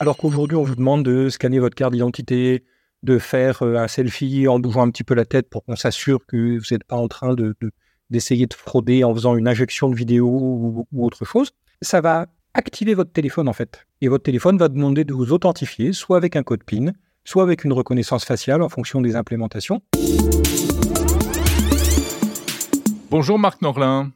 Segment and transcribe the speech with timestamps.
[0.00, 2.64] Alors qu'aujourd'hui, on vous demande de scanner votre carte d'identité,
[3.02, 6.24] de faire euh, un selfie en bougeant un petit peu la tête pour qu'on s'assure
[6.26, 7.56] que vous n'êtes pas en train de,
[8.08, 11.50] d'essayer de, frauder en faisant une injection de vidéo ou, ou, autre chose.
[11.82, 13.86] Ça va activer votre téléphone en fait.
[14.00, 16.92] Et votre téléphone va demander de vous authentifier, soit avec un code PIN,
[17.24, 19.82] soit avec une reconnaissance faciale en fonction des implémentations.
[23.10, 24.12] Bonjour Marc Norlin.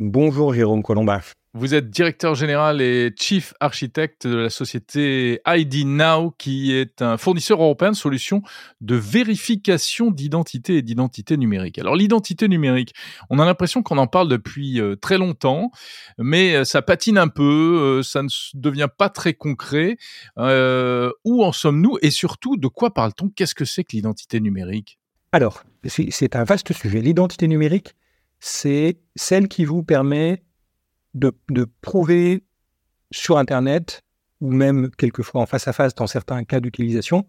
[0.00, 1.20] Bonjour Jérôme Colombin.
[1.56, 7.16] Vous êtes directeur général et chief architecte de la société ID Now, qui est un
[7.16, 8.42] fournisseur européen de solutions
[8.80, 11.78] de vérification d'identité et d'identité numérique.
[11.78, 12.92] Alors l'identité numérique,
[13.30, 15.70] on a l'impression qu'on en parle depuis euh, très longtemps,
[16.18, 19.96] mais euh, ça patine un peu, euh, ça ne devient pas très concret.
[20.36, 23.28] où en sommes-nous et surtout de quoi parle-t-on?
[23.28, 24.98] Qu'est-ce que c'est que l'identité numérique?
[25.30, 27.00] Alors, c'est un vaste sujet.
[27.00, 27.94] L'identité numérique,
[28.40, 30.42] c'est celle qui vous permet
[31.14, 31.32] de,
[31.80, 32.44] prouver
[33.10, 34.02] sur Internet,
[34.40, 37.26] ou même quelquefois en face à face dans certains cas d'utilisation,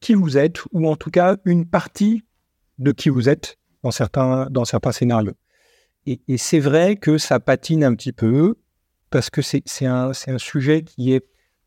[0.00, 2.24] qui vous êtes, ou en tout cas une partie
[2.78, 5.36] de qui vous êtes dans certains, dans certains scénarios.
[6.06, 8.56] Et, c'est vrai que ça patine un petit peu,
[9.10, 11.24] parce que c'est un, un sujet qui est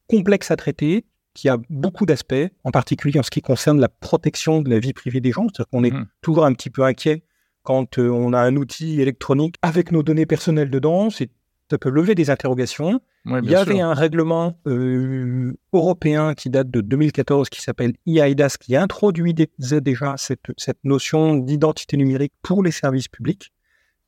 [0.07, 4.61] complexe à traiter, qui a beaucoup d'aspects, en particulier en ce qui concerne la protection
[4.61, 5.47] de la vie privée des gens.
[5.47, 6.07] C'est-à-dire qu'on est mmh.
[6.21, 7.23] toujours un petit peu inquiet
[7.63, 12.13] quand euh, on a un outil électronique avec nos données personnelles dedans, ça peut lever
[12.13, 13.01] des interrogations.
[13.25, 18.75] Il y avait un règlement euh, européen qui date de 2014 qui s'appelle EIDAS qui
[18.75, 23.53] introduit déjà cette, cette notion d'identité numérique pour les services publics,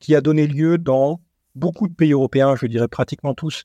[0.00, 1.22] qui a donné lieu dans
[1.54, 3.64] beaucoup de pays européens, je dirais pratiquement tous,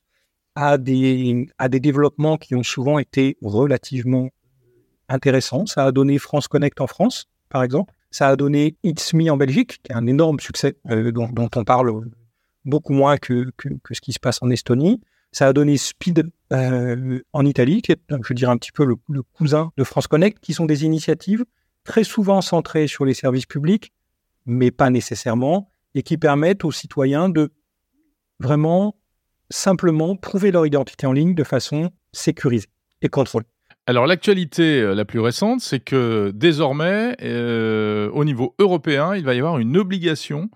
[0.54, 4.30] à des, à des développements qui ont souvent été relativement
[5.10, 5.66] intéressants.
[5.66, 7.92] Ça a donné France Connect en France, par exemple.
[8.12, 11.64] Ça a donné It's Me en Belgique, qui est un énorme succès euh, dont, on
[11.64, 12.10] parle
[12.66, 13.50] beaucoup moins que,
[13.90, 15.00] ce qui se passe en Estonie.
[15.32, 19.22] Ça a donné Speed euh, en Italie, qui est, je dirais, un petit peu le,
[19.32, 21.44] cousin de France Connect, qui sont des initiatives
[21.84, 23.92] très souvent centrées sur les services publics,
[24.44, 27.50] mais pas nécessairement, et qui permettent aux citoyens de
[28.40, 28.94] vraiment
[29.48, 32.68] simplement prouver leur identité en ligne de façon sécurisée
[33.00, 33.46] et contrôlée.
[33.86, 39.34] Alors l'actualité euh, la plus récente, c'est que désormais, euh, au niveau européen, il va
[39.34, 40.50] y avoir une obligation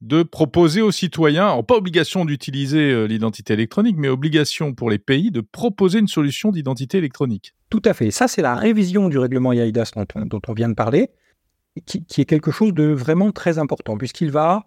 [0.00, 4.98] de proposer aux citoyens, alors pas obligation d'utiliser euh, l'identité électronique, mais obligation pour les
[4.98, 7.52] pays de proposer une solution d'identité électronique.
[7.68, 8.12] Tout à fait.
[8.12, 11.10] Ça, c'est la révision du règlement IAIDAS dont, on vient de parler,
[11.84, 14.66] qui, est quelque chose de vraiment très important, puisqu'il va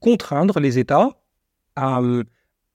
[0.00, 1.08] contraindre les États
[1.74, 2.02] à,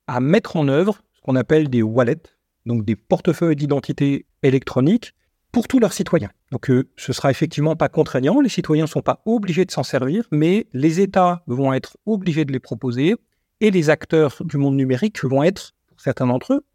[0.08, 2.24] à mettre en œuvre ce qu'on appelle des wallets,
[2.66, 5.14] donc des portefeuilles d'identité électronique
[5.52, 6.32] pour tous leurs citoyens.
[6.52, 9.72] Donc ce euh, ce sera effectivement pas contraignant, les citoyens ne sont pas obligés de
[9.72, 13.16] s'en servir, mais les États vont être obligés de les proposer
[13.60, 16.66] et les acteurs du monde numérique vont être, pour certains d'entre eux,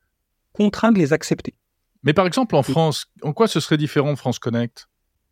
[0.52, 1.54] contraints de les accepter.
[2.02, 4.88] Mais par exemple en France, en quoi ce serait différent de France Connect?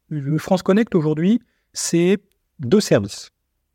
[0.08, 1.40] Le France Connect aujourd'hui,
[1.72, 2.18] c'est
[2.58, 3.30] deux services.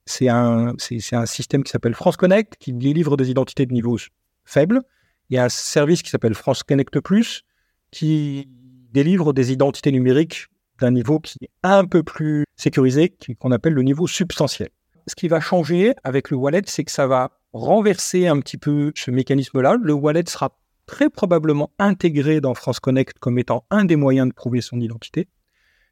[0.06, 3.98] C'est un, c'est un système qui s'appelle France Connect qui délivre des identités de niveau
[4.44, 4.82] faible
[5.30, 7.44] il y a un service qui s'appelle France Connect Plus
[7.92, 8.50] qui
[8.92, 10.48] délivre des identités numériques
[10.80, 14.70] d'un niveau qui est un peu plus sécurisé, qu'on appelle le niveau substantiel.
[15.08, 18.92] Ce qui va changer avec le wallet, c'est que ça va renverser un petit peu
[18.96, 19.78] ce mécanisme-là.
[19.82, 24.34] Le wallet sera très probablement intégré dans France Connect comme étant un des moyens de
[24.34, 25.28] prouver son identité.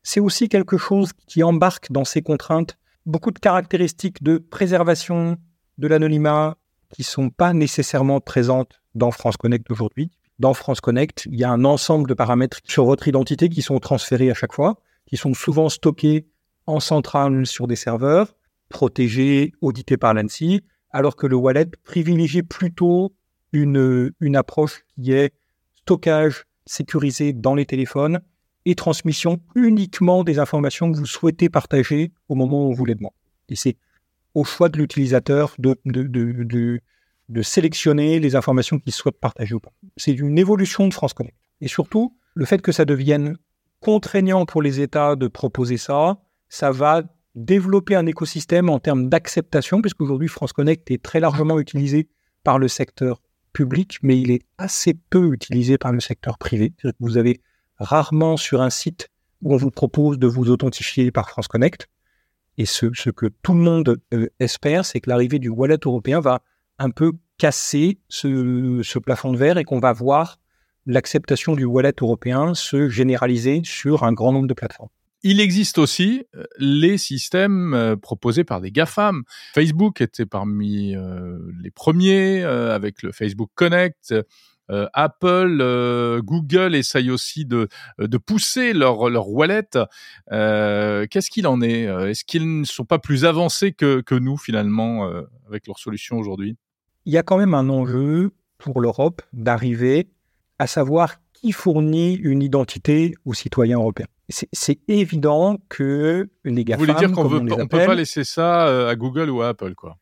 [0.04, 5.38] C'est aussi quelque chose qui embarque dans ses contraintes beaucoup de caractéristiques de préservation
[5.78, 6.58] de l'anonymat
[6.90, 10.12] qui sont pas nécessairement présentes dans France Connect aujourd'hui.
[10.40, 13.80] Dans France Connect, il y a un ensemble de paramètres sur votre identité qui sont
[13.80, 16.28] transférés à chaque fois, qui sont souvent stockés
[16.68, 18.36] en centrale sur des serveurs,
[18.70, 20.62] protégés, audités par l'ANSI,
[20.92, 23.14] alors que le wallet privilégie plutôt
[23.52, 25.34] une, une approche qui est
[25.76, 28.20] stockage sécurisé dans les téléphones
[28.66, 33.16] et transmission uniquement des informations que vous souhaitez partager au moment où vous les demandez.
[33.50, 33.78] Et c'est
[34.34, 36.82] au choix de l'utilisateur de,
[37.42, 39.74] sélectionner les informations qu'il souhaite partager ou pas.
[39.98, 41.38] C'est une évolution de France Connect.
[41.62, 43.38] Et surtout, le fait que ça devienne
[43.80, 46.20] contraignant pour les États de proposer ça,
[46.50, 47.04] ça va
[47.36, 52.10] développer un écosystème en termes d'acceptation, puisqu'aujourd'hui France Connect est très largement utilisé
[52.44, 53.22] par le secteur
[53.54, 56.74] public, mais il est assez peu utilisé par le secteur privé.
[57.00, 57.42] Vous avez
[57.78, 59.10] rarement sur un site
[59.42, 61.88] où on vous propose de vous authentifier par France Connect.
[62.58, 66.42] Et ce, que tout le monde euh, espère, c'est que l'arrivée du wallet européen va
[66.80, 70.40] un peu casser ce, plafond de verre et qu'on va voir
[70.86, 74.90] l'acceptation du wallet européen se généraliser sur un grand nombre de plateformes.
[75.24, 79.24] Il existe aussi euh, les systèmes euh, proposés par des GAFAM.
[79.54, 80.96] Facebook était parmi
[81.62, 84.14] les premiers avec le Facebook Connect.
[84.70, 87.70] Euh, Apple, euh, Google essayent aussi de,
[88.26, 89.70] pousser leur, leur wallet.
[90.30, 91.84] Qu'est-ce qu'il en est?
[91.84, 95.10] Est-ce qu'ils ne sont pas plus avancés que, que nous finalement
[95.48, 96.58] avec leurs solutions aujourd'hui?
[97.08, 100.10] Il y a quand même un enjeu pour l'Europe d'arriver
[100.60, 104.08] à savoir qui fournit une identité aux citoyens européens.
[104.28, 108.96] C'est évident que les GAFAM, Vous voulez dire qu'on ne peut pas laisser ça à
[108.98, 109.96] Google ou à Apple, quoi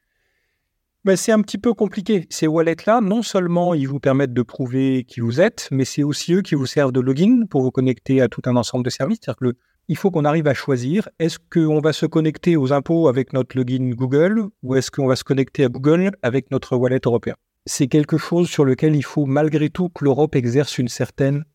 [1.04, 2.26] ben, c'est un petit peu compliqué.
[2.32, 6.34] Ces wallets-là, non seulement ils vous permettent de prouver qui vous êtes, mais c'est aussi
[6.34, 9.20] eux qui vous servent de login pour vous connecter à tout un ensemble de services.
[9.22, 9.58] C'est-à-dire que
[9.88, 13.58] il faut qu'on arrive à choisir est-ce qu'on va se connecter aux impôts avec notre
[13.58, 17.36] login Google ou est-ce qu'on va se connecter à Google avec notre wallet européen?
[17.66, 21.46] C'est quelque chose sur lequel il faut malgré tout que l'Europe exerce une certaine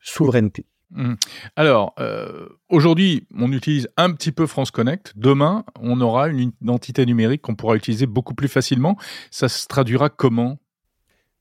[0.00, 0.66] souveraineté.
[0.90, 1.14] Mmh.
[1.56, 5.12] Alors, euh, aujourd'hui, on utilise un petit peu France Connect.
[5.16, 8.96] Demain, on aura une identité numérique qu'on pourra utiliser beaucoup plus facilement.
[9.30, 10.58] Ça se traduira comment?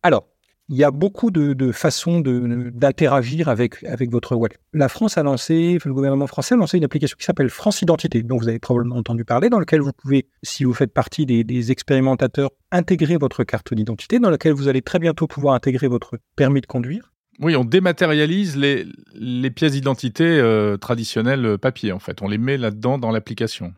[0.04, 0.28] Alors,
[0.72, 4.56] il y a beaucoup de, façons d'interagir avec, votre wallet.
[4.74, 8.24] La France a lancé, le gouvernement français a lancé une application qui s'appelle France Identité,
[8.24, 11.72] dont vous avez probablement entendu parler, dans laquelle vous pouvez, si vous faites partie des,
[11.72, 16.62] expérimentateurs, intégrer votre carte d'identité, dans laquelle vous allez très bientôt pouvoir intégrer votre permis
[16.62, 18.86] de conduire oui, on dématérialise les,
[19.16, 22.22] les pièces d'identité euh, traditionnelles euh, papier, en fait.
[22.22, 23.74] On les met là-dedans dans l'application.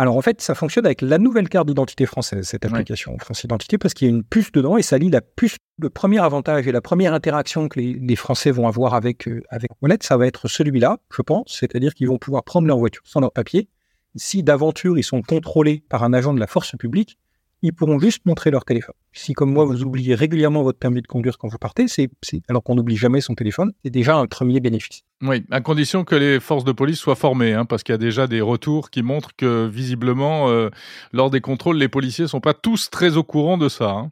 [0.00, 3.76] Alors en fait, ça fonctionne avec la nouvelle carte d'identité française, cette application France Identité,
[3.76, 5.56] parce qu'il y a une puce dedans et ça lit la puce.
[5.78, 9.70] Le premier avantage et la première interaction que les, Français vont avoir avec, euh, avec
[9.82, 13.20] Wallet, ça va être celui-là, je pense, c'est-à-dire qu'ils vont pouvoir prendre leur voiture sans
[13.20, 13.68] leur papier.
[14.16, 17.18] Si d'aventure ils sont contrôlés par un agent de la force publique,
[17.60, 18.94] ils pourront juste montrer leur téléphone.
[19.12, 22.08] Si, comme moi, vous oubliez régulièrement votre permis de conduire quand vous partez, c'est,
[22.48, 25.02] alors qu'on n'oublie jamais son téléphone, c'est déjà un premier bénéfice.
[25.22, 27.98] Oui, à condition que les forces de police soient formées, hein, parce qu'il y a
[27.98, 30.70] déjà des retours qui montrent que, visiblement, euh,
[31.12, 33.90] lors des contrôles, les policiers ne sont pas tous très au courant de ça.
[33.90, 34.10] Hein.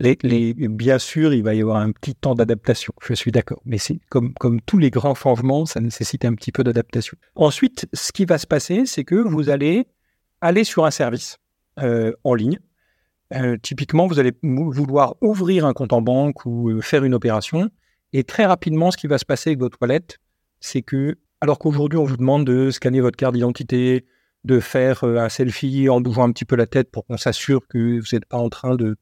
[0.00, 3.62] Bien sûr, il va y avoir un petit temps d'adaptation, je suis d'accord.
[3.64, 3.78] Mais
[4.10, 7.16] comme, tous les grands changements, ça nécessite un petit peu d'adaptation.
[7.36, 9.86] Ensuite, ce qui va se passer, c'est que vous allez
[10.40, 11.38] aller sur un service
[11.78, 12.58] euh, en ligne
[13.34, 17.70] euh, typiquement, vous allez vouloir ouvrir un compte en banque ou faire une opération.
[18.12, 20.02] Et très rapidement, ce qui va se passer avec votre wallet,
[20.62, 24.06] c'est que, alors qu'aujourd'hui, on vous demande de scanner votre carte d'identité,
[24.44, 27.66] de faire euh, un selfie en bougeant un petit peu la tête pour qu'on s'assure
[27.68, 28.96] que vous n'êtes pas en train de,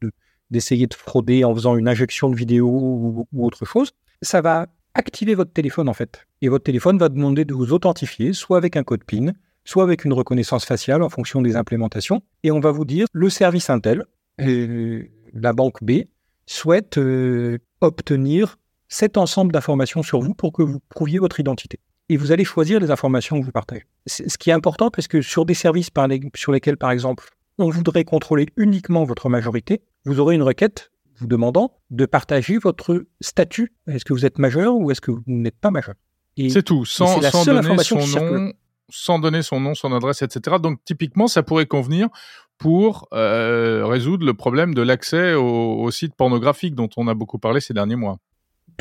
[0.49, 3.91] d'essayer de, frauder en faisant une injection de vidéo ou, autre chose,
[4.21, 6.27] ça va activer votre téléphone en fait.
[6.41, 9.31] Et votre téléphone va demander de vous authentifier, soit avec un code PIN,
[9.63, 12.21] soit avec une reconnaissance faciale en fonction des implémentations.
[12.43, 14.05] Et on va vous dire, le service Intel,
[14.37, 16.03] la banque B
[16.45, 18.57] souhaite euh, obtenir
[18.91, 21.79] cet ensemble d'informations sur vous pour que vous prouviez votre identité.
[22.09, 23.85] Et vous allez choisir les informations que vous partagez.
[24.05, 27.69] Ce qui est important parce que sur des services par sur lesquels, par exemple, on
[27.69, 33.73] voudrait contrôler uniquement votre majorité, vous aurez une requête vous demandant de partager votre statut.
[33.87, 35.95] Est-ce que vous êtes majeur ou est-ce que vous n'êtes pas majeur?
[36.37, 38.53] C'est tout, sans, sans donner son nom,
[38.89, 40.57] sans donner son nom, son adresse, etc.
[40.59, 42.09] Donc typiquement, ça pourrait convenir
[42.57, 47.61] pour euh, résoudre le problème de l'accès aux, sites pornographiques dont on a beaucoup parlé
[47.61, 48.17] ces derniers mois.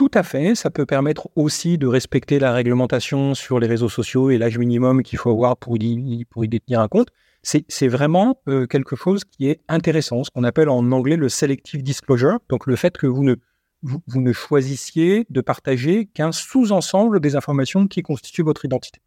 [0.00, 4.30] Tout à fait, ça peut permettre aussi de respecter la réglementation sur les réseaux sociaux
[4.30, 7.08] et l'âge minimum qu'il faut avoir pour y, détenir un compte.
[7.42, 11.82] C'est vraiment euh, quelque chose qui est intéressant, ce qu'on appelle en anglais le selective
[11.82, 13.34] disclosure, donc le fait que vous ne,
[13.82, 19.02] vous ne choisissiez de partager qu'un sous-ensemble des informations qui constituent votre identité.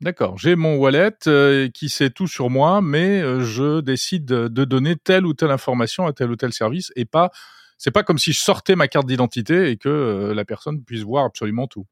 [0.00, 4.64] D'accord, j'ai mon wallet euh, qui sait tout sur moi, mais euh, je décide de
[4.64, 7.30] donner telle ou telle information à tel ou tel service et pas.
[7.78, 11.02] C'est pas comme si je sortais ma carte d'identité et que euh, la personne puisse
[11.02, 11.86] voir absolument tout.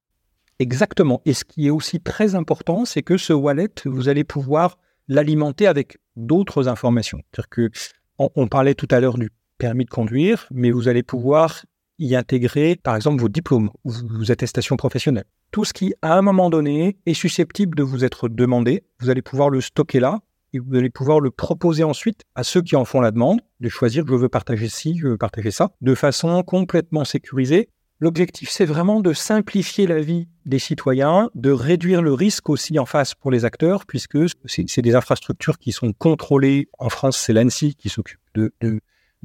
[0.59, 1.21] Exactement.
[1.25, 5.67] Et ce qui est aussi très important, c'est que ce wallet, vous allez pouvoir l'alimenter
[5.67, 7.21] avec d'autres informations.
[7.35, 7.71] C'est-à-dire
[8.19, 11.65] on, parlait tout à l'heure du permis de conduire, mais vous allez pouvoir
[11.99, 15.25] y intégrer, par exemple, vos diplômes ou vos attestations professionnelles.
[15.51, 19.23] Tout ce qui, à un moment donné, est susceptible de vous être demandé, vous allez
[19.23, 20.21] pouvoir le stocker là
[20.53, 23.69] et vous allez pouvoir le proposer ensuite à ceux qui en font la demande, de
[23.69, 27.69] choisir je veux partager ci, je veux partager ça, de façon complètement sécurisée.
[28.01, 32.85] L'objectif, c'est vraiment de simplifier la vie des citoyens, de réduire le risque aussi en
[32.85, 36.69] face pour les acteurs, puisque c'est des infrastructures qui sont contrôlées.
[36.81, 38.53] En France, c'est l'ANSI qui s'occupe de,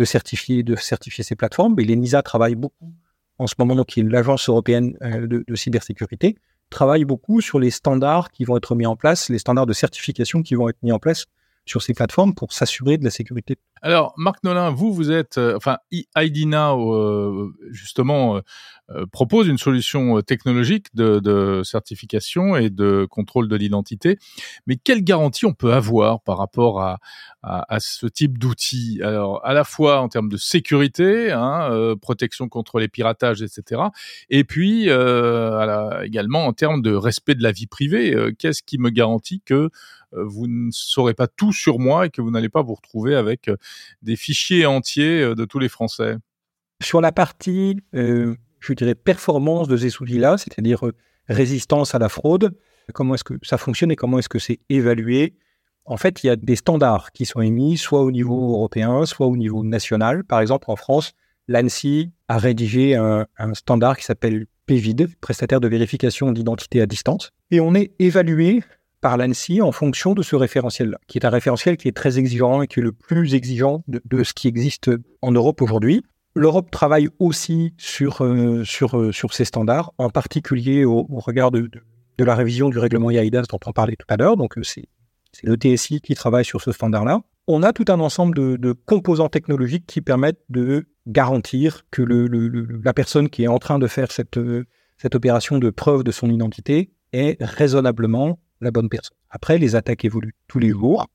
[0.06, 1.76] certifier, de certifier ces plateformes.
[1.80, 2.94] Et l'ENISA travaille beaucoup
[3.40, 6.38] en ce moment, donc, qui est l'agence européenne euh, de, cybersécurité,
[6.70, 10.42] travaille beaucoup sur les standards qui vont être mis en place, les standards de certification
[10.42, 11.26] qui vont être mis en place
[11.66, 13.58] sur ces plateformes pour s'assurer de la sécurité.
[13.82, 18.42] Alors, Marc Nolin, vous, vous êtes, euh, enfin, ID Now, euh, justement,
[18.90, 24.18] euh, propose une solution technologique de, certification et de contrôle de l'identité.
[24.66, 27.00] Mais quelle garantie on peut avoir par rapport à,
[27.44, 29.02] à, ce type d'outils?
[29.04, 33.82] Alors, à la fois en termes de sécurité, hein, protection contre les piratages, etc.
[34.30, 38.16] Et puis, également en termes de respect de la vie privée.
[38.40, 39.70] Qu'est-ce qui me garantit que
[40.14, 43.50] vous ne saurez pas tout sur moi et que vous n'allez pas vous retrouver avec
[44.02, 46.18] des fichiers entiers euh, de tous les Français
[46.82, 50.94] Sur la partie, euh, je dirais, performance de ces outils-là, c'est-à-dire euh,
[51.28, 52.58] résistance à la fraude,
[52.94, 55.36] comment est-ce que ça fonctionne et comment est-ce que c'est évalué?
[55.86, 59.28] En fait, il y a des standards qui sont émis, soit au niveau européen, soit
[59.28, 60.24] au niveau national.
[60.24, 61.14] Par exemple, en France,
[61.48, 67.32] l'ANSI a rédigé un, un standard qui s'appelle PVID, prestataire de vérification d'identité à distance.
[67.52, 68.64] Et on est évalué
[69.02, 72.62] par l'ANSI en fonction de ce référentiel-là, qui est un référentiel qui est très exigeant
[72.62, 76.04] et qui est le plus exigeant de, ce qui existe en Europe aujourd'hui.
[76.36, 81.70] L'Europe travaille aussi sur, euh, sur, euh, sur ces standards, en particulier au, regard de,
[82.18, 84.38] de, la révision du règlement IAIDAS dont on parlait tout à l'heure.
[84.38, 84.88] Donc, euh, c'est
[85.44, 87.22] le TSI qui travaille sur ce standard-là.
[87.48, 92.28] On a tout un ensemble de, composants technologiques qui permettent de garantir que le,
[92.84, 94.40] la personne qui est en train de faire cette,
[94.98, 99.18] cette opération de preuve de son identité est raisonnablement la bonne personne.
[99.30, 101.08] Après, les attaques évoluent tous les jours.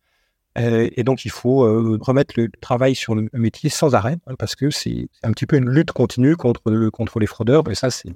[0.59, 4.35] Euh, et donc, il faut euh, remettre le travail sur le métier sans arrêt, hein,
[4.39, 7.69] parce que c'est un petit peu une lutte continue contre, contre les fraudeurs.
[7.71, 8.11] Et ça, c'est.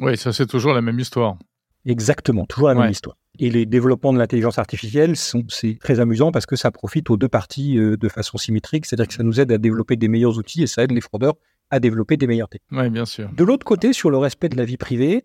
[0.00, 1.36] Oui, ça, c'est toujours la même histoire.
[1.84, 3.16] Exactement, toujours la même histoire.
[3.38, 7.28] Et les développements de l'intelligence artificielle, c'est très amusant parce que ça profite aux deux
[7.28, 10.62] parties euh, de façon symétrique, c'est-à-dire que ça nous aide à développer des meilleurs outils
[10.62, 11.34] et ça aide les fraudeurs
[11.70, 12.70] à développer des meilleures techniques.
[12.80, 13.30] Oui, bien sûr.
[13.32, 15.24] De l'autre côté, sur le respect de la vie privée,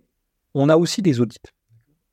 [0.54, 1.38] on a aussi des audits.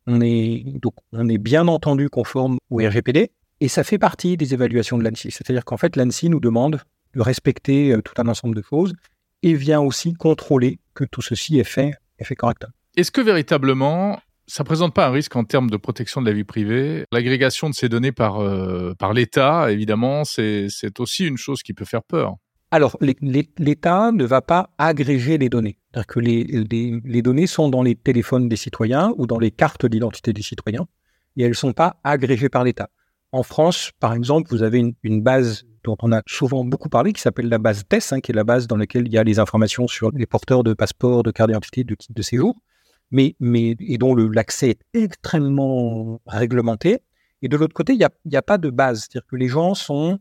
[0.07, 3.31] On est, donc, on est bien entendu conforme au RGPD
[3.61, 5.31] et ça fait partie des évaluations de l'ANSI.
[5.31, 6.81] C'est-à-dire qu'en fait, l'ANSI nous demande
[7.15, 8.95] de respecter euh, tout un ensemble de choses
[9.43, 12.73] et vient aussi contrôler que tout ceci est fait, est fait correctement.
[12.97, 16.33] Est-ce que véritablement, ça ne présente pas un risque en termes de protection de la
[16.33, 17.05] vie privée?
[17.13, 20.69] L'agrégation de ces données par, euh, par l'État, évidemment, c'est
[20.99, 22.37] aussi une chose qui peut faire peur.
[22.75, 25.79] Alors, l'État ne va pas agréger les données.
[25.93, 30.33] C'est-à-dire que les, données sont dans les téléphones des citoyens ou dans les cartes d'identité
[30.33, 30.89] des citoyens
[31.37, 32.91] et elles ne sont pas agrégées par l'État.
[33.31, 37.21] En France, par exemple, vous avez une, base dont on a souvent beaucoup parlé, qui
[37.21, 39.39] s'appelle la base TES, hein, qui est la base dans laquelle il y a les
[39.39, 42.57] informations sur les porteurs de passeports, de carte d'identité, de titre de séjour,
[43.13, 43.37] mais,
[43.79, 46.99] et dont l'accès est extrêmement réglementé.
[47.41, 49.03] Et de l'autre côté, il n'y a, pas de base.
[49.03, 50.19] C'est-à-dire que les gens sont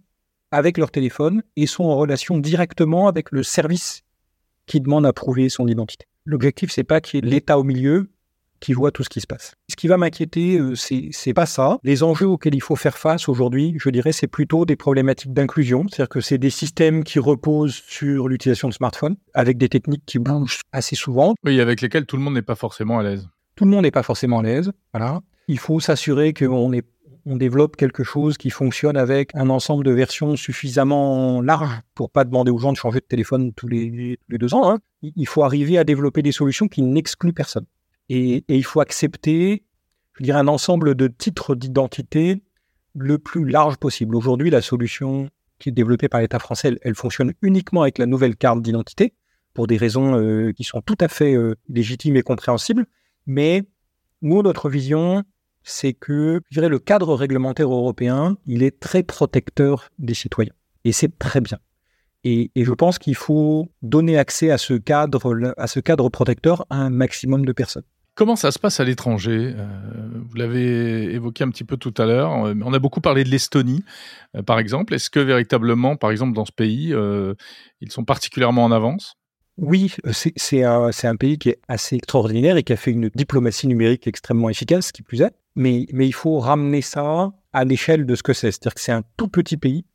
[0.53, 4.03] avec leur téléphone et sont en relation directement avec le service
[4.67, 6.05] qui demande à prouver son identité.
[6.25, 8.09] L'objectif, c'est pas qu'il y ait l'État au milieu
[8.59, 9.55] qui voit tout ce qui se passe.
[9.69, 11.79] Ce qui va m'inquiéter, euh, c'est, c'est pas ça.
[11.83, 15.85] Les enjeux auxquels il faut faire face aujourd'hui, je dirais, c'est plutôt des problématiques d'inclusion.
[15.89, 20.17] C'est-à-dire que c'est des systèmes qui reposent sur l'utilisation de smartphones, avec des techniques qui
[20.17, 21.33] bougent assez souvent.
[21.43, 23.27] Oui, avec lesquelles tout le monde n'est pas forcément à l'aise.
[23.55, 24.71] Tout le monde n'est pas forcément à l'aise.
[24.93, 25.19] Voilà.
[25.49, 26.85] Il faut s'assurer qu'on est
[27.25, 32.25] on développe quelque chose qui fonctionne avec un ensemble de versions suffisamment large pour pas
[32.25, 34.69] demander aux gens de changer de téléphone tous les, deux ans.
[34.69, 34.79] Hein.
[35.01, 37.65] Il faut arriver à développer des solutions qui n'excluent personne.
[38.09, 39.63] Et, il faut accepter,
[40.13, 42.43] je dirais, un ensemble de titres d'identité
[42.93, 44.15] le plus large possible.
[44.15, 48.35] Aujourd'hui, la solution qui est développée par l'État français, elle, fonctionne uniquement avec la nouvelle
[48.35, 49.13] carte d'identité
[49.53, 52.85] pour des raisons euh, qui sont tout à fait euh, légitimes et compréhensibles.
[53.25, 53.63] Mais
[54.21, 55.23] nous, notre vision,
[55.63, 60.53] c'est que je dirais, le cadre réglementaire européen, il est très protecteur des citoyens.
[60.85, 61.59] Et c'est très bien.
[62.23, 66.77] Et, je pense qu'il faut donner accès à ce cadre, à ce cadre protecteur à
[66.77, 67.83] un maximum de personnes.
[68.15, 69.53] Comment ça se passe à l'étranger?
[69.57, 69.65] Euh,
[70.29, 72.31] Vous l'avez évoqué un petit peu tout à l'heure.
[72.31, 73.83] On a beaucoup parlé de l'Estonie,
[74.37, 74.93] euh, par exemple.
[74.93, 77.33] Est-ce que véritablement, par exemple, dans ce pays, euh,
[77.81, 79.15] ils sont particulièrement en avance?
[79.57, 83.67] Oui, c'est un, un, pays qui est assez extraordinaire et qui a fait une diplomatie
[83.67, 85.33] numérique extrêmement efficace, qui plus est.
[85.55, 88.51] Mais, il faut ramener ça à l'échelle de ce que c'est.
[88.51, 89.85] C'est-à-dire que c'est un tout petit pays.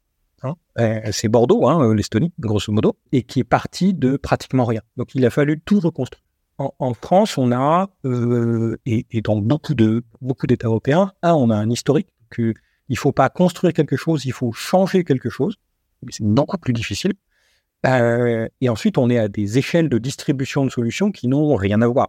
[0.42, 0.54] Hein.
[0.78, 4.82] Euh, c'est Bordeaux, hein, l'Estonie, grosso modo, et qui est parti de pratiquement rien.
[4.96, 6.22] Donc il a fallu tout reconstruire.
[6.58, 11.50] En, France, on a, euh, et, et, dans beaucoup de beaucoup d'États européens, un, on
[11.50, 12.52] a un historique que
[12.88, 15.56] il faut pas construire quelque chose, il faut changer quelque chose.
[16.10, 17.12] C'est beaucoup plus difficile.
[17.86, 21.80] Euh, et ensuite, on est à des échelles de distribution de solutions qui n'ont rien
[21.82, 22.08] à voir.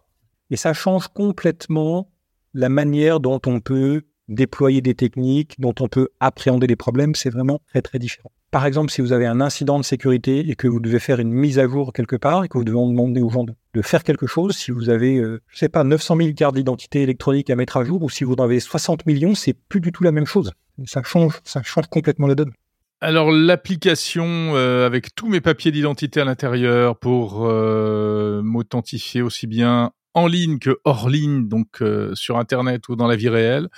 [0.49, 2.09] Et ça change complètement
[2.53, 7.15] la manière dont on peut déployer des techniques, dont on peut appréhender les problèmes.
[7.15, 8.31] C'est vraiment très, très différent.
[8.51, 11.31] Par exemple, si vous avez un incident de sécurité et que vous devez faire une
[11.31, 14.25] mise à jour quelque part et que vous devez demander aux gens de, faire quelque
[14.27, 17.77] chose, si vous avez, euh, je sais pas, 900 000 cartes d'identité électronique à mettre
[17.77, 20.25] à jour ou si vous en avez 60 millions, c'est plus du tout la même
[20.25, 20.51] chose.
[20.85, 22.51] Ça change, ça change complètement la donne.
[23.01, 24.25] Alors l'application
[24.55, 30.59] euh, avec tous mes papiers d'identité à l'intérieur pour euh, m'authentifier aussi bien en ligne
[30.59, 33.69] que hors ligne, donc euh, sur Internet ou dans la vie réelle,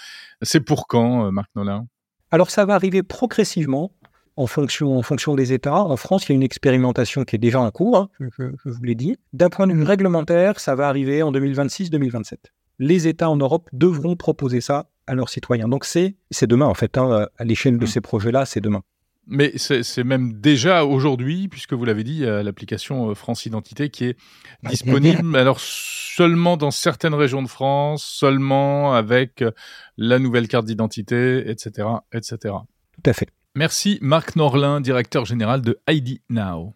[0.41, 1.88] c'est pour quand, Marc Nolin?
[2.31, 3.91] Alors ça va arriver progressivement
[4.38, 5.83] en fonction, en fonction des États.
[5.83, 8.83] En France, il y a une expérimentation qui est déjà en cours, hein, je, vous
[8.83, 9.17] l'ai dit.
[9.33, 12.35] D'un point de vue réglementaire, ça va arriver en 2026-2027.
[12.79, 15.67] Les États en Europe devront proposer ça à leurs citoyens.
[15.67, 17.88] Donc c'est demain en fait, hein, à l'échelle de mmh.
[17.88, 18.81] ces projets-là, c'est demain.
[19.33, 24.17] Mais c'est même déjà aujourd'hui, puisque vous l'avez dit, l'application euh, France Identité qui est
[24.63, 25.35] disponible.
[25.38, 25.59] alors
[26.15, 29.51] seulement dans certaines régions de France, seulement avec euh,
[29.97, 32.38] la nouvelle carte d'identité, etc., etc.
[32.43, 33.29] Tout à fait.
[33.55, 36.73] Merci Marc Norlin, directeur général de ID Now.